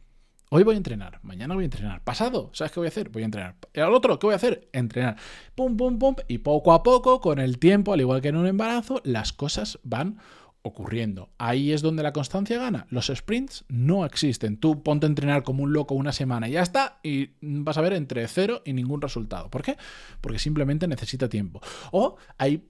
hoy 0.49 0.63
voy 0.63 0.73
a 0.73 0.77
entrenar, 0.77 1.19
mañana 1.21 1.53
voy 1.53 1.65
a 1.65 1.65
entrenar, 1.65 2.03
pasado, 2.03 2.49
¿sabes 2.53 2.71
qué 2.71 2.79
voy 2.79 2.87
a 2.87 2.89
hacer? 2.89 3.09
Voy 3.09 3.21
a 3.21 3.25
entrenar. 3.25 3.55
¿Y 3.73 3.79
al 3.79 3.93
otro 3.93 4.17
qué 4.17 4.25
voy 4.25 4.33
a 4.33 4.37
hacer? 4.37 4.69
Entrenar. 4.73 5.17
Pum, 5.53 5.77
pum, 5.77 5.99
pum. 5.99 6.15
Y 6.27 6.39
poco 6.39 6.73
a 6.73 6.81
poco, 6.81 7.21
con 7.21 7.37
el 7.37 7.59
tiempo, 7.59 7.93
al 7.93 8.01
igual 8.01 8.21
que 8.21 8.29
en 8.29 8.37
un 8.37 8.47
embarazo, 8.47 9.01
las 9.03 9.33
cosas 9.33 9.77
van 9.83 10.17
ocurriendo. 10.65 11.29
Ahí 11.37 11.71
es 11.71 11.81
donde 11.81 12.01
la 12.01 12.11
constancia 12.11 12.57
gana. 12.57 12.87
Los 12.89 13.11
sprints 13.13 13.65
no 13.69 14.03
existen. 14.03 14.57
Tú 14.57 14.81
ponte 14.81 15.05
a 15.05 15.09
entrenar 15.09 15.43
como 15.43 15.63
un 15.63 15.73
loco 15.73 15.93
una 15.93 16.11
semana 16.11 16.49
y 16.49 16.53
ya 16.53 16.63
está, 16.63 16.99
y 17.03 17.29
vas 17.41 17.77
a 17.77 17.81
ver 17.81 17.93
entre 17.93 18.27
cero 18.27 18.63
y 18.65 18.73
ningún 18.73 19.01
resultado. 19.01 19.49
¿Por 19.49 19.61
qué? 19.61 19.77
Porque 20.21 20.39
simplemente 20.39 20.87
necesita 20.87 21.29
tiempo. 21.29 21.61
O 21.91 22.17
hay, 22.39 22.63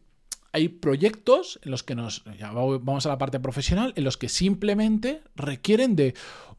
hay 0.52 0.68
proyectos 0.68 1.60
en 1.64 1.72
los 1.72 1.84
que 1.84 1.96
nos. 1.96 2.26
Ya 2.38 2.52
vamos 2.52 3.06
a 3.06 3.10
la 3.10 3.18
parte 3.18 3.40
profesional, 3.40 3.94
en 3.96 4.04
los 4.04 4.18
que 4.18 4.28
simplemente 4.28 5.22
requieren 5.36 5.96
de 5.96 6.16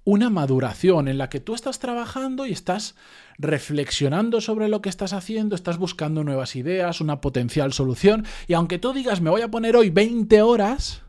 una 0.07 0.31
maduración 0.31 1.09
en 1.09 1.19
la 1.19 1.29
que 1.29 1.41
tú 1.41 1.55
estás 1.55 1.81
trabajando 1.81 2.47
y 2.47 2.53
estás 2.53 2.95
reflexionando 3.39 4.41
sobre 4.41 4.69
lo 4.69 4.81
que 4.81 4.89
estás 4.89 5.13
haciendo, 5.13 5.57
estás 5.57 5.79
buscando 5.79 6.23
nuevas 6.23 6.55
ideas, 6.55 7.01
una 7.01 7.21
potencial 7.21 7.73
solución, 7.73 8.25
y 8.47 8.55
aunque 8.55 8.79
tú 8.79 8.93
digas 8.93 9.21
me 9.21 9.31
voy 9.31 9.43
a 9.43 9.51
poner 9.51 9.75
hoy 9.75 9.91
20 9.91 10.43
horas, 10.43 11.03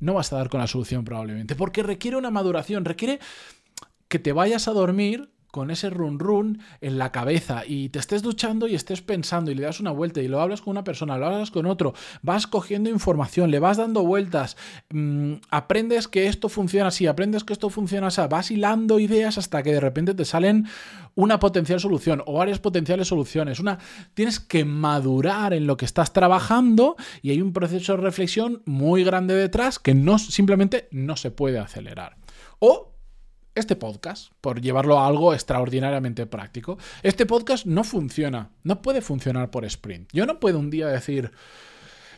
no 0.00 0.14
vas 0.14 0.32
a 0.32 0.36
dar 0.36 0.48
con 0.48 0.60
la 0.60 0.66
solución 0.66 1.04
probablemente, 1.04 1.54
porque 1.54 1.82
requiere 1.82 2.16
una 2.16 2.30
maduración, 2.30 2.84
requiere 2.84 3.20
que 4.08 4.18
te 4.18 4.32
vayas 4.32 4.68
a 4.68 4.72
dormir 4.72 5.33
con 5.54 5.70
ese 5.70 5.88
run 5.88 6.18
run 6.18 6.58
en 6.80 6.98
la 6.98 7.12
cabeza 7.12 7.62
y 7.64 7.88
te 7.90 8.00
estés 8.00 8.22
duchando 8.22 8.66
y 8.66 8.74
estés 8.74 9.02
pensando 9.02 9.52
y 9.52 9.54
le 9.54 9.62
das 9.62 9.78
una 9.78 9.92
vuelta 9.92 10.20
y 10.20 10.26
lo 10.26 10.40
hablas 10.40 10.60
con 10.60 10.72
una 10.72 10.82
persona, 10.82 11.16
lo 11.16 11.26
hablas 11.26 11.52
con 11.52 11.66
otro, 11.66 11.94
vas 12.22 12.48
cogiendo 12.48 12.90
información, 12.90 13.52
le 13.52 13.60
vas 13.60 13.76
dando 13.76 14.02
vueltas, 14.02 14.56
mm, 14.90 15.34
aprendes 15.50 16.08
que 16.08 16.26
esto 16.26 16.48
funciona 16.48 16.88
así, 16.88 17.06
aprendes 17.06 17.44
que 17.44 17.52
esto 17.52 17.70
funciona 17.70 18.08
así, 18.08 18.20
vas 18.28 18.50
hilando 18.50 18.98
ideas 18.98 19.38
hasta 19.38 19.62
que 19.62 19.70
de 19.70 19.78
repente 19.78 20.12
te 20.12 20.24
salen 20.24 20.66
una 21.14 21.38
potencial 21.38 21.78
solución 21.78 22.20
o 22.26 22.32
varias 22.32 22.58
potenciales 22.58 23.06
soluciones. 23.06 23.60
Una, 23.60 23.78
tienes 24.14 24.40
que 24.40 24.64
madurar 24.64 25.54
en 25.54 25.68
lo 25.68 25.76
que 25.76 25.84
estás 25.84 26.12
trabajando 26.12 26.96
y 27.22 27.30
hay 27.30 27.40
un 27.40 27.52
proceso 27.52 27.92
de 27.92 28.02
reflexión 28.02 28.62
muy 28.64 29.04
grande 29.04 29.36
detrás 29.36 29.78
que 29.78 29.94
no, 29.94 30.18
simplemente 30.18 30.88
no 30.90 31.14
se 31.14 31.30
puede 31.30 31.60
acelerar. 31.60 32.16
O 32.58 32.93
este 33.54 33.76
podcast, 33.76 34.32
por 34.40 34.60
llevarlo 34.60 34.98
a 34.98 35.06
algo 35.06 35.32
extraordinariamente 35.32 36.26
práctico, 36.26 36.78
este 37.02 37.26
podcast 37.26 37.66
no 37.66 37.84
funciona, 37.84 38.50
no 38.62 38.82
puede 38.82 39.00
funcionar 39.00 39.50
por 39.50 39.64
sprint. 39.64 40.10
Yo 40.12 40.26
no 40.26 40.40
puedo 40.40 40.58
un 40.58 40.70
día 40.70 40.88
decir, 40.88 41.30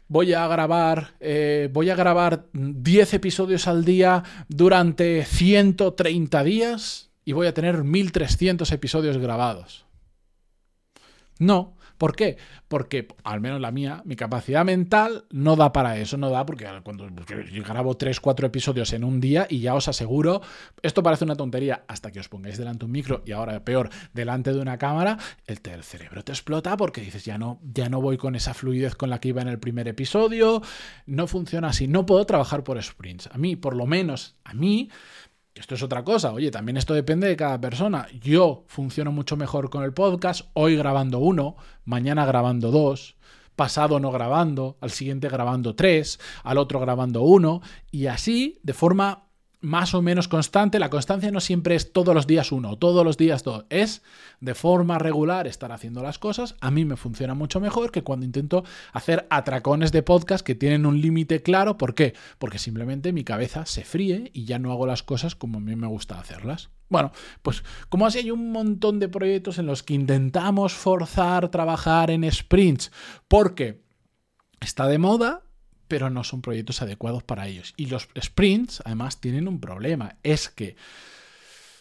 voy 0.08 0.32
a 0.32 0.46
grabar, 0.48 1.14
eh, 1.20 1.68
voy 1.72 1.90
a 1.90 1.94
grabar 1.94 2.46
10 2.52 3.14
episodios 3.14 3.66
al 3.66 3.84
día 3.84 4.22
durante 4.48 5.24
130 5.24 6.44
días 6.44 7.10
y 7.24 7.32
voy 7.32 7.46
a 7.46 7.54
tener 7.54 7.84
1300 7.84 8.70
episodios 8.72 9.18
grabados. 9.18 9.84
No, 11.38 11.75
¿Por 11.98 12.14
qué? 12.14 12.36
Porque, 12.68 13.08
al 13.24 13.40
menos 13.40 13.60
la 13.60 13.70
mía, 13.70 14.02
mi 14.04 14.16
capacidad 14.16 14.64
mental 14.64 15.24
no 15.30 15.56
da 15.56 15.72
para 15.72 15.98
eso, 15.98 16.16
no 16.16 16.30
da 16.30 16.44
porque 16.44 16.66
cuando 16.82 17.08
yo 17.52 17.62
grabo 17.62 17.96
3, 17.96 18.20
4 18.20 18.46
episodios 18.46 18.92
en 18.92 19.04
un 19.04 19.20
día 19.20 19.46
y 19.48 19.60
ya 19.60 19.74
os 19.74 19.88
aseguro, 19.88 20.42
esto 20.82 21.02
parece 21.02 21.24
una 21.24 21.36
tontería 21.36 21.84
hasta 21.88 22.10
que 22.10 22.20
os 22.20 22.28
pongáis 22.28 22.58
delante 22.58 22.80
de 22.80 22.84
un 22.86 22.92
micro 22.92 23.22
y 23.24 23.32
ahora 23.32 23.64
peor, 23.64 23.90
delante 24.12 24.52
de 24.52 24.60
una 24.60 24.78
cámara, 24.78 25.18
el, 25.46 25.58
cerebro 25.82 26.22
te 26.24 26.32
explota 26.32 26.76
porque 26.76 27.00
dices, 27.00 27.24
ya 27.24 27.38
no, 27.38 27.60
ya 27.62 27.88
no 27.88 28.00
voy 28.00 28.16
con 28.16 28.34
esa 28.34 28.54
fluidez 28.54 28.94
con 28.94 29.10
la 29.10 29.20
que 29.20 29.28
iba 29.28 29.42
en 29.42 29.48
el 29.48 29.58
primer 29.58 29.88
episodio, 29.88 30.62
no 31.06 31.26
funciona 31.26 31.68
así, 31.68 31.88
no 31.88 32.06
puedo 32.06 32.24
trabajar 32.26 32.64
por 32.64 32.82
sprints. 32.82 33.28
A 33.32 33.38
mí, 33.38 33.56
por 33.56 33.74
lo 33.74 33.86
menos, 33.86 34.36
a 34.44 34.54
mí 34.54 34.90
esto 35.56 35.74
es 35.74 35.82
otra 35.82 36.04
cosa, 36.04 36.32
oye, 36.32 36.50
también 36.50 36.76
esto 36.76 36.94
depende 36.94 37.26
de 37.26 37.36
cada 37.36 37.60
persona. 37.60 38.06
Yo 38.20 38.64
funciono 38.66 39.10
mucho 39.10 39.36
mejor 39.36 39.70
con 39.70 39.82
el 39.84 39.92
podcast, 39.92 40.48
hoy 40.52 40.76
grabando 40.76 41.18
uno, 41.18 41.56
mañana 41.84 42.26
grabando 42.26 42.70
dos, 42.70 43.16
pasado 43.56 43.98
no 43.98 44.12
grabando, 44.12 44.76
al 44.80 44.90
siguiente 44.90 45.28
grabando 45.28 45.74
tres, 45.74 46.20
al 46.44 46.58
otro 46.58 46.78
grabando 46.78 47.22
uno, 47.22 47.62
y 47.90 48.06
así, 48.06 48.60
de 48.62 48.74
forma 48.74 49.25
más 49.66 49.94
o 49.94 50.00
menos 50.00 50.28
constante. 50.28 50.78
La 50.78 50.90
constancia 50.90 51.32
no 51.32 51.40
siempre 51.40 51.74
es 51.74 51.92
todos 51.92 52.14
los 52.14 52.28
días 52.28 52.52
uno, 52.52 52.76
todos 52.76 53.04
los 53.04 53.16
días 53.16 53.42
dos. 53.42 53.64
Es 53.68 54.02
de 54.40 54.54
forma 54.54 54.98
regular 54.98 55.48
estar 55.48 55.72
haciendo 55.72 56.02
las 56.02 56.20
cosas. 56.20 56.54
A 56.60 56.70
mí 56.70 56.84
me 56.84 56.96
funciona 56.96 57.34
mucho 57.34 57.58
mejor 57.58 57.90
que 57.90 58.04
cuando 58.04 58.24
intento 58.24 58.64
hacer 58.92 59.26
atracones 59.28 59.90
de 59.90 60.04
podcast 60.04 60.46
que 60.46 60.54
tienen 60.54 60.86
un 60.86 61.00
límite 61.00 61.42
claro. 61.42 61.76
¿Por 61.76 61.96
qué? 61.96 62.14
Porque 62.38 62.60
simplemente 62.60 63.12
mi 63.12 63.24
cabeza 63.24 63.66
se 63.66 63.84
fríe 63.84 64.30
y 64.32 64.44
ya 64.44 64.60
no 64.60 64.70
hago 64.70 64.86
las 64.86 65.02
cosas 65.02 65.34
como 65.34 65.58
a 65.58 65.60
mí 65.60 65.74
me 65.74 65.88
gusta 65.88 66.20
hacerlas. 66.20 66.70
Bueno, 66.88 67.10
pues 67.42 67.64
como 67.88 68.06
así 68.06 68.18
hay 68.18 68.30
un 68.30 68.52
montón 68.52 69.00
de 69.00 69.08
proyectos 69.08 69.58
en 69.58 69.66
los 69.66 69.82
que 69.82 69.94
intentamos 69.94 70.74
forzar 70.74 71.48
trabajar 71.48 72.12
en 72.12 72.30
sprints 72.30 72.92
porque 73.26 73.82
está 74.60 74.86
de 74.86 74.98
moda, 74.98 75.42
pero 75.88 76.10
no 76.10 76.24
son 76.24 76.42
proyectos 76.42 76.82
adecuados 76.82 77.22
para 77.22 77.46
ellos. 77.46 77.74
Y 77.76 77.86
los 77.86 78.08
sprints, 78.20 78.82
además, 78.84 79.20
tienen 79.20 79.48
un 79.48 79.60
problema. 79.60 80.16
Es 80.22 80.48
que 80.48 80.76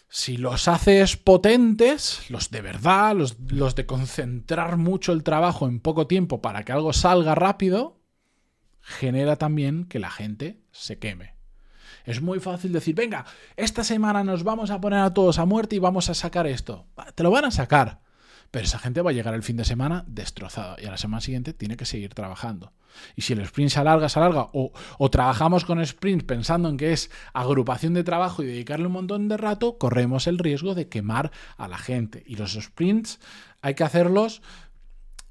si 0.09 0.38
los 0.38 0.67
haces 0.67 1.17
potentes, 1.17 2.29
los 2.29 2.50
de 2.50 2.62
verdad, 2.62 3.15
los, 3.15 3.38
los, 3.50 3.75
de 3.75 3.85
concentrar 3.85 4.77
mucho 4.77 5.12
el 5.12 5.24
trabajo 5.24 5.67
en 5.67 5.79
poco 5.79 6.07
tiempo 6.07 6.41
para 6.41 6.63
que 6.63 6.71
algo 6.71 6.93
salga 6.93 7.35
rápido, 7.35 8.00
genera 8.81 9.35
también 9.35 9.85
que 9.85 10.00
la 10.00 10.12
gente 10.12 10.62
se 10.71 11.00
queme. 11.00 11.35
Es 12.05 12.21
muy 12.21 12.39
fácil 12.39 12.71
decir, 12.71 12.93
venga, 12.93 13.25
esta 13.57 13.83
semana 13.83 14.24
nos 14.24 14.43
vamos 14.43 14.69
a 14.69 14.79
poner 14.79 15.00
a 15.00 15.13
todos 15.13 15.39
a 15.39 15.45
muerte 15.45 15.75
y 15.75 15.79
vamos 15.79 16.09
a 16.09 16.13
sacar 16.13 16.45
esto. 16.45 16.85
Te 17.15 17.24
lo 17.24 17.31
van 17.31 17.45
a 17.45 17.51
sacar. 17.51 18.04
Pero 18.55 18.67
esa 18.67 18.79
gente 18.79 19.01
va 19.01 19.09
a 19.09 19.13
llegar 19.13 19.33
el 19.33 19.43
fin 19.43 19.57
de 19.57 19.65
semana 19.65 20.05
destrozada 20.07 20.77
y 20.81 20.85
a 20.85 20.91
la 20.91 20.95
semana 20.95 21.19
siguiente 21.19 21.51
tiene 21.51 21.75
que 21.75 21.83
seguir 21.83 22.13
trabajando. 22.13 22.71
Y 23.17 23.24
si 23.24 23.33
el 23.33 23.41
sprint 23.41 23.69
se 23.69 23.81
alarga, 23.81 24.07
se 24.07 24.17
alarga, 24.17 24.47
o, 24.53 24.71
o 24.97 25.09
trabajamos 25.09 25.65
con 25.65 25.81
sprint 25.81 26.24
pensando 26.24 26.69
en 26.69 26.77
que 26.77 26.93
es 26.93 27.12
agrupación 27.33 27.93
de 27.93 28.05
trabajo 28.05 28.43
y 28.43 28.45
dedicarle 28.45 28.88
un 28.88 28.93
montón 28.93 29.27
de 29.27 29.35
rato, 29.35 29.77
corremos 29.77 30.25
el 30.27 30.38
riesgo 30.38 30.74
de 30.74 30.88
quemar 30.88 31.33
a 31.57 31.67
la 31.67 31.77
gente. 31.77 32.24
Y 32.25 32.38
los 32.38 32.53
sprints 32.53 33.19
hay 33.62 33.75
que 33.75 33.83
hacerlos 33.83 34.41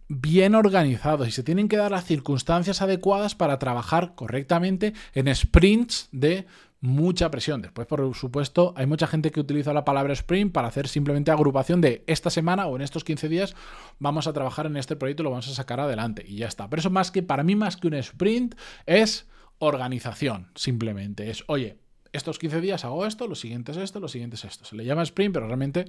bien 0.09 0.55
organizados 0.55 1.27
y 1.27 1.31
se 1.31 1.43
tienen 1.43 1.69
que 1.69 1.79
dar 1.79 1.93
las 1.93 2.05
circunstancias 2.05 2.83
adecuadas 2.83 3.35
para 3.35 3.59
trabajar 3.59 4.15
correctamente 4.17 4.93
en 5.15 5.35
sprints 5.35 6.11
de 6.13 6.47
mucha 6.85 7.31
presión. 7.31 7.63
Después, 7.63 7.87
por 7.87 8.15
supuesto, 8.15 8.75
hay 8.77 8.85
mucha 8.85 9.07
gente 9.07 9.31
que 9.31 9.41
utiliza 9.41 9.73
la 9.73 9.87
palabra 9.87 10.13
sprint 10.13 10.53
para 10.53 10.69
hacer 10.69 10.87
simplemente 10.87 11.31
agrupación 11.31 11.81
de 11.81 12.05
esta 12.07 12.29
semana 12.29 12.67
o 12.67 12.77
en 12.77 12.83
estos 12.83 13.05
15 13.05 13.29
días 13.31 13.57
vamos 13.99 14.27
a 14.27 14.35
trabajar 14.35 14.67
en 14.67 14.77
este 14.77 14.95
proyecto, 14.95 15.23
lo 15.23 15.31
vamos 15.31 15.49
a 15.49 15.55
sacar 15.55 15.81
adelante 15.81 16.23
y 16.29 16.37
ya 16.37 16.47
está. 16.47 16.69
Pero 16.69 16.81
eso 16.81 16.91
más 16.91 17.11
que, 17.11 17.23
para 17.23 17.43
mí, 17.43 17.57
más 17.57 17.79
que 17.79 17.87
un 17.87 17.95
sprint, 17.95 18.55
es 18.85 19.27
organización, 19.59 20.51
simplemente. 20.55 21.31
Es, 21.31 21.45
oye, 21.47 21.79
estos 22.13 22.39
15 22.39 22.61
días 22.61 22.85
hago 22.85 23.07
esto, 23.07 23.27
lo 23.29 23.35
siguiente 23.35 23.73
es 23.73 23.79
esto, 23.79 23.99
lo 23.99 24.09
siguiente 24.09 24.37
es 24.37 24.45
esto. 24.45 24.67
Se 24.67 24.77
le 24.77 24.85
llama 24.85 25.03
sprint, 25.05 25.33
pero 25.33 25.47
realmente 25.47 25.87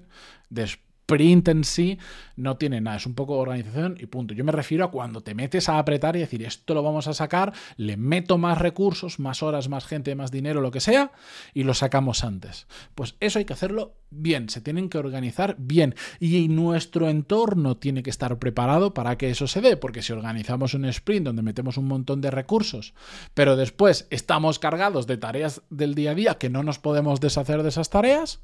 después 0.49 0.94
sprint 1.05 1.47
en 1.49 1.63
sí 1.63 1.99
no 2.35 2.57
tiene 2.57 2.81
nada, 2.81 2.97
es 2.97 3.05
un 3.05 3.13
poco 3.13 3.37
organización 3.37 3.95
y 3.99 4.07
punto. 4.07 4.33
Yo 4.33 4.43
me 4.43 4.51
refiero 4.51 4.85
a 4.85 4.91
cuando 4.91 5.21
te 5.21 5.35
metes 5.35 5.69
a 5.69 5.77
apretar 5.77 6.15
y 6.15 6.19
decir 6.19 6.43
esto 6.43 6.73
lo 6.73 6.81
vamos 6.81 7.07
a 7.07 7.13
sacar, 7.13 7.53
le 7.77 7.95
meto 7.95 8.37
más 8.37 8.57
recursos, 8.57 9.19
más 9.19 9.43
horas, 9.43 9.69
más 9.69 9.85
gente, 9.85 10.15
más 10.15 10.31
dinero, 10.31 10.61
lo 10.61 10.71
que 10.71 10.79
sea, 10.79 11.11
y 11.53 11.63
lo 11.63 11.73
sacamos 11.75 12.23
antes. 12.23 12.65
Pues 12.95 13.15
eso 13.19 13.39
hay 13.39 13.45
que 13.45 13.53
hacerlo 13.53 13.93
bien, 14.09 14.49
se 14.49 14.61
tienen 14.61 14.89
que 14.89 14.97
organizar 14.97 15.55
bien 15.59 15.95
y 16.19 16.47
nuestro 16.47 17.07
entorno 17.07 17.77
tiene 17.77 18.01
que 18.01 18.09
estar 18.09 18.37
preparado 18.39 18.93
para 18.93 19.17
que 19.17 19.29
eso 19.29 19.47
se 19.47 19.61
dé, 19.61 19.77
porque 19.77 20.01
si 20.01 20.11
organizamos 20.11 20.73
un 20.73 20.85
sprint 20.85 21.25
donde 21.27 21.43
metemos 21.43 21.77
un 21.77 21.87
montón 21.87 22.19
de 22.19 22.31
recursos, 22.31 22.93
pero 23.35 23.55
después 23.55 24.07
estamos 24.09 24.57
cargados 24.57 25.05
de 25.05 25.17
tareas 25.17 25.61
del 25.69 25.93
día 25.93 26.11
a 26.11 26.15
día 26.15 26.37
que 26.39 26.49
no 26.49 26.63
nos 26.63 26.79
podemos 26.79 27.19
deshacer 27.19 27.61
de 27.61 27.69
esas 27.69 27.91
tareas, 27.91 28.41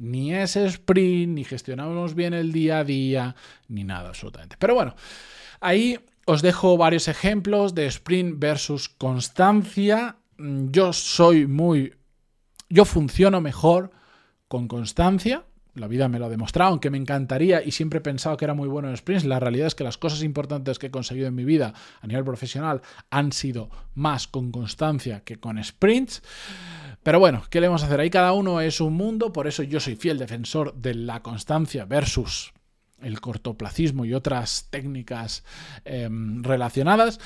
ni 0.00 0.34
es 0.34 0.56
sprint, 0.56 1.34
ni 1.34 1.44
gestionamos 1.44 2.14
bien 2.14 2.32
el 2.32 2.52
día 2.52 2.78
a 2.78 2.84
día, 2.84 3.36
ni 3.68 3.84
nada 3.84 4.08
absolutamente. 4.08 4.56
Pero 4.58 4.74
bueno, 4.74 4.94
ahí 5.60 6.00
os 6.24 6.42
dejo 6.42 6.76
varios 6.76 7.06
ejemplos 7.06 7.74
de 7.74 7.86
sprint 7.86 8.38
versus 8.38 8.88
constancia. 8.88 10.16
Yo 10.38 10.92
soy 10.92 11.46
muy... 11.46 11.94
Yo 12.70 12.84
funciono 12.84 13.40
mejor 13.40 13.90
con 14.48 14.68
constancia. 14.68 15.44
La 15.74 15.86
vida 15.86 16.08
me 16.08 16.18
lo 16.18 16.26
ha 16.26 16.28
demostrado, 16.28 16.70
aunque 16.70 16.90
me 16.90 16.98
encantaría 16.98 17.62
y 17.62 17.70
siempre 17.70 17.98
he 17.98 18.02
pensado 18.02 18.36
que 18.36 18.44
era 18.44 18.54
muy 18.54 18.68
bueno 18.68 18.88
en 18.88 18.96
sprints. 18.96 19.24
La 19.24 19.40
realidad 19.40 19.68
es 19.68 19.74
que 19.74 19.84
las 19.84 19.98
cosas 19.98 20.22
importantes 20.22 20.78
que 20.78 20.88
he 20.88 20.90
conseguido 20.90 21.28
en 21.28 21.34
mi 21.34 21.44
vida 21.44 21.74
a 22.00 22.06
nivel 22.06 22.24
profesional 22.24 22.82
han 23.10 23.32
sido 23.32 23.70
más 23.94 24.26
con 24.26 24.50
constancia 24.50 25.20
que 25.20 25.38
con 25.38 25.62
sprints. 25.62 26.22
Pero 27.02 27.18
bueno, 27.18 27.44
¿qué 27.50 27.60
le 27.60 27.68
vamos 27.68 27.82
a 27.82 27.86
hacer? 27.86 28.00
Ahí 28.00 28.10
cada 28.10 28.32
uno 28.32 28.60
es 28.60 28.80
un 28.80 28.94
mundo, 28.94 29.32
por 29.32 29.46
eso 29.46 29.62
yo 29.62 29.80
soy 29.80 29.96
fiel 29.96 30.18
defensor 30.18 30.74
de 30.74 30.94
la 30.94 31.22
constancia 31.22 31.84
versus 31.84 32.52
el 33.00 33.20
cortoplacismo 33.20 34.04
y 34.04 34.14
otras 34.14 34.68
técnicas 34.70 35.44
em, 35.84 36.42
relacionadas, 36.42 37.18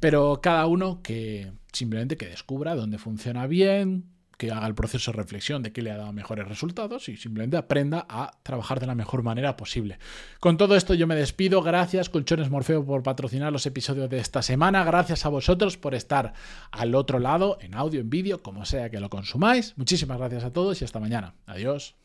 pero 0.00 0.40
cada 0.42 0.66
uno 0.66 1.00
que 1.02 1.52
simplemente 1.72 2.16
que 2.16 2.26
descubra 2.26 2.74
dónde 2.74 2.98
funciona 2.98 3.46
bien, 3.46 4.12
que 4.36 4.50
haga 4.50 4.66
el 4.66 4.74
proceso 4.74 5.12
de 5.12 5.16
reflexión 5.16 5.62
de 5.62 5.72
qué 5.72 5.82
le 5.82 5.90
ha 5.90 5.96
dado 5.96 6.12
mejores 6.12 6.48
resultados 6.48 7.08
y 7.08 7.16
simplemente 7.16 7.56
aprenda 7.56 8.06
a 8.08 8.32
trabajar 8.42 8.80
de 8.80 8.86
la 8.86 8.94
mejor 8.94 9.22
manera 9.22 9.56
posible. 9.56 9.98
Con 10.40 10.56
todo 10.56 10.76
esto 10.76 10.94
yo 10.94 11.06
me 11.06 11.14
despido. 11.14 11.62
Gracias 11.62 12.08
Colchones 12.08 12.50
Morfeo 12.50 12.84
por 12.84 13.02
patrocinar 13.02 13.52
los 13.52 13.66
episodios 13.66 14.10
de 14.10 14.18
esta 14.18 14.42
semana. 14.42 14.84
Gracias 14.84 15.26
a 15.26 15.28
vosotros 15.28 15.76
por 15.76 15.94
estar 15.94 16.32
al 16.70 16.94
otro 16.94 17.18
lado, 17.18 17.58
en 17.60 17.74
audio, 17.74 18.00
en 18.00 18.10
vídeo, 18.10 18.42
como 18.42 18.64
sea 18.64 18.90
que 18.90 19.00
lo 19.00 19.10
consumáis. 19.10 19.74
Muchísimas 19.76 20.18
gracias 20.18 20.44
a 20.44 20.52
todos 20.52 20.80
y 20.80 20.84
hasta 20.84 21.00
mañana. 21.00 21.34
Adiós. 21.46 22.01